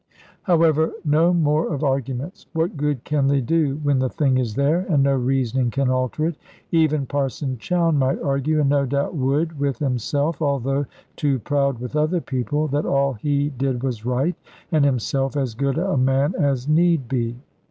However, 0.41 0.93
no 1.05 1.31
more 1.31 1.71
of 1.71 1.83
arguments. 1.83 2.47
What 2.53 2.75
good 2.75 3.03
can 3.03 3.27
they 3.27 3.39
do, 3.39 3.79
when 3.83 3.99
the 3.99 4.09
thing 4.09 4.39
is 4.39 4.55
there, 4.55 4.79
and 4.89 5.03
no 5.03 5.13
reasoning 5.13 5.69
can 5.69 5.91
alter 5.91 6.25
it? 6.25 6.37
Even 6.71 7.05
Parson 7.05 7.59
Chowne 7.59 7.99
might 7.99 8.19
argue, 8.19 8.59
and 8.59 8.67
no 8.71 8.87
doubt 8.87 9.15
would 9.15 9.59
with 9.59 9.77
himself 9.77 10.41
(although 10.41 10.87
too 11.15 11.37
proud 11.37 11.77
with 11.77 11.95
other 11.95 12.19
people), 12.19 12.67
that 12.69 12.87
all 12.87 13.13
he 13.13 13.51
did 13.51 13.83
was 13.83 14.03
right, 14.03 14.33
and 14.71 14.85
himself 14.85 15.37
as 15.37 15.53
good 15.53 15.77
a 15.77 15.95
man 15.97 16.33
as 16.33 16.67
need 16.67 17.07
be. 17.07 17.37